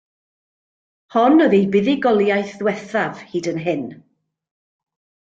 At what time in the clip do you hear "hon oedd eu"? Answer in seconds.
1.15-1.67